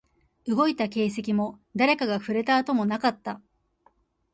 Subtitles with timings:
[0.47, 3.39] 動いた形跡も、誰かが触れた跡もなかった